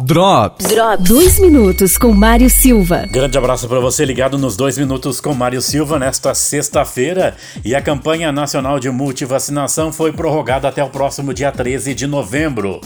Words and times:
Drops. 0.00 0.68
Drops. 0.68 1.06
Dois 1.06 1.38
minutos 1.38 1.98
com 1.98 2.14
Mário 2.14 2.48
Silva. 2.48 3.06
Grande 3.10 3.36
abraço 3.36 3.68
para 3.68 3.78
você 3.78 4.06
ligado 4.06 4.38
nos 4.38 4.56
dois 4.56 4.78
minutos 4.78 5.20
com 5.20 5.34
Mário 5.34 5.60
Silva 5.60 5.98
nesta 5.98 6.34
sexta-feira. 6.34 7.36
E 7.62 7.74
a 7.74 7.82
campanha 7.82 8.32
nacional 8.32 8.80
de 8.80 8.88
multivacinação 8.88 9.92
foi 9.92 10.10
prorrogada 10.10 10.66
até 10.66 10.82
o 10.82 10.88
próximo 10.88 11.34
dia 11.34 11.52
13 11.52 11.92
de 11.94 12.06
novembro. 12.06 12.80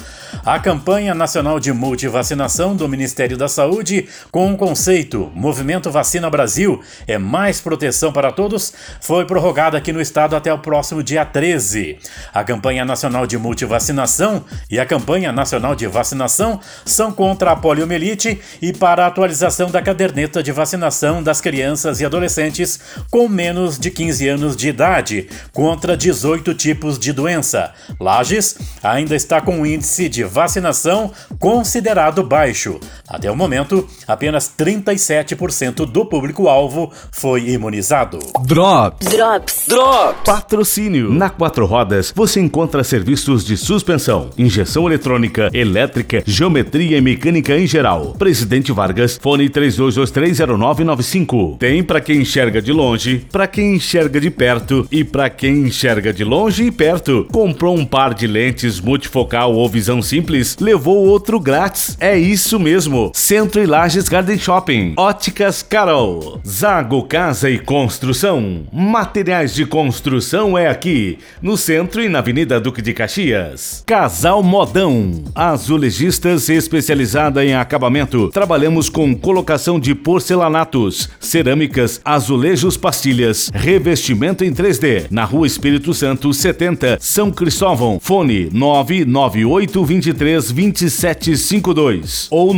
A 0.45 0.59
campanha 0.59 1.15
nacional 1.15 1.61
de 1.61 1.73
multivacinação 1.73 2.75
do 2.75 2.89
Ministério 2.89 3.37
da 3.37 3.47
Saúde, 3.47 4.09
com 4.33 4.53
o 4.53 4.57
conceito 4.57 5.31
Movimento 5.33 5.93
Vacina 5.93 6.29
Brasil 6.29 6.81
é 7.07 7.19
mais 7.19 7.61
proteção 7.61 8.13
para 8.13 8.33
todos, 8.33 8.73
foi 9.01 9.25
prorrogada 9.25 9.79
aqui 9.79 9.93
no 9.93 10.01
estado 10.01 10.35
até 10.35 10.53
o 10.53 10.59
próximo 10.59 11.05
dia 11.05 11.25
13. 11.25 11.99
A 12.35 12.43
campanha 12.43 12.85
nacional 12.85 13.29
de 13.29 13.39
multivacinação 13.39 14.45
e 14.69 14.81
a 14.81 14.85
campanha 14.85 15.31
nacional 15.31 15.77
de 15.77 15.87
vacinação 15.87 16.61
são 16.97 17.13
contra 17.13 17.51
a 17.51 17.57
poliomielite 17.57 18.41
e 18.61 18.73
para 18.73 19.05
a 19.05 19.07
atualização 19.07 19.71
da 19.71 19.83
caderneta 19.83 20.43
de 20.43 20.51
vacinação 20.51 21.23
das 21.23 21.43
crianças 21.43 22.01
e 22.01 22.07
adolescentes 22.07 22.81
com 23.11 23.29
menos 23.29 23.79
de 23.79 23.91
15 23.91 24.29
anos 24.29 24.57
de 24.57 24.69
idade, 24.69 25.29
contra 25.53 25.95
18 25.95 26.55
tipos 26.55 26.99
de 26.99 27.13
doença. 27.13 27.75
Lages 28.01 28.57
ainda 28.83 29.15
está 29.15 29.43
com 29.43 29.61
um 29.61 29.67
índice 29.67 30.09
de 30.09 30.25
vacinação 30.25 31.13
considerado 31.39 32.25
baixo. 32.25 32.81
Até 33.09 33.31
o 33.31 33.37
momento, 33.37 33.87
apenas 34.07 34.53
37% 34.59 35.87
do 35.87 36.05
público-alvo 36.05 36.93
foi 37.13 37.51
imunizado. 37.51 38.19
Drops. 38.45 39.09
Drops. 39.09 39.67
Drops. 39.69 40.23
Patrocínio. 40.25 41.13
Na 41.13 41.31
Quatro 41.31 41.65
Rodas 41.67 42.13
você 42.15 42.41
encontra 42.41 42.83
serviços 42.83 43.45
de 43.45 43.57
suspensão, 43.57 44.31
injeção 44.37 44.87
eletrônica, 44.87 45.51
elétrica, 45.53 46.25
geometria 46.27 46.99
e 46.99 47.01
mecânica 47.01 47.57
em 47.57 47.67
geral. 47.67 48.15
Presidente 48.19 48.73
Vargas, 48.73 49.19
fone 49.23 49.49
32230995. 49.51 51.59
Tem 51.59 51.83
para 51.83 52.01
quem 52.01 52.23
enxerga 52.23 52.61
de 52.61 52.73
longe, 52.73 53.25
para 53.31 53.47
quem 53.47 53.77
enxerga 53.77 54.21
de 54.21 54.31
perto 54.31 54.89
e 54.91 55.05
para 55.05 55.31
quem 55.31 55.67
enxerga 55.67 56.13
de 56.13 56.25
longe 56.25 56.65
e 56.65 56.73
perto. 56.73 57.27
Comprou 57.31 57.77
um 57.77 57.85
par 57.85 58.15
de 58.15 58.27
lentes 58.27 58.81
multifocal 58.81 59.55
ou 59.55 59.69
visão 59.69 60.03
simples, 60.03 60.57
levou 60.61 61.07
outro 61.07 61.39
grátis. 61.39 61.97
É 62.01 62.19
isso 62.19 62.59
mesmo. 62.59 62.96
Centro 63.15 63.63
e 63.63 63.67
Lages 63.67 64.09
Garden 64.09 64.39
Shopping. 64.39 64.95
Óticas 64.97 65.63
Carol. 65.63 66.41
Zago 66.47 67.03
Casa 67.05 67.51
e 67.51 67.59
Construção. 67.59 68.67
Materiais 68.73 69.55
de 69.55 69.67
construção 69.67 70.57
é 70.57 70.69
aqui, 70.69 71.19
no 71.43 71.57
centro 71.57 72.03
e 72.03 72.09
na 72.09 72.21
Avenida 72.21 72.61
Duque 72.61 72.81
de 72.81 72.95
Caxias. 72.95 73.83
Casal 73.87 74.43
Modão. 74.43 75.25
Azulejistas 75.35 76.49
especializada 76.49 77.45
em 77.45 77.55
acabamento. 77.55 78.31
Trabalhamos 78.31 78.89
com 78.89 79.15
colocação 79.15 79.79
de 79.79 79.95
porcelanatos, 79.95 81.09
cerâmicas, 81.21 82.01
azulejos, 82.05 82.77
pastilhas, 82.77 83.51
revestimento 83.53 84.45
em 84.45 84.53
3D. 84.53 85.07
Na 85.11 85.25
Rua 85.25 85.47
Espírito 85.47 85.93
Santo, 85.93 86.33
70, 86.33 86.99
São 87.01 87.31
Cristóvão. 87.31 87.99
Fone 88.01 88.49
998 88.53 89.85
23 89.85 90.53
2752 90.53 92.29
ou 92.31 92.55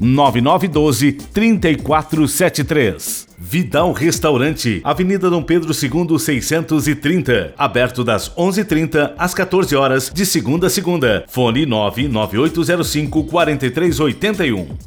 99912 0.00 1.12
3473. 1.32 3.28
Vidal 3.40 3.92
Restaurante, 3.92 4.80
Avenida 4.82 5.30
Dom 5.30 5.42
Pedro 5.42 5.70
II 5.72 6.18
630, 6.18 7.54
aberto 7.56 8.02
das 8.02 8.28
11:30 8.36 9.14
às 9.16 9.32
14 9.32 9.76
horas 9.76 10.10
de 10.12 10.26
segunda 10.26 10.66
a 10.66 10.70
segunda. 10.70 11.24
Fone 11.28 11.64
99805 11.64 13.24
4381. 13.24 14.68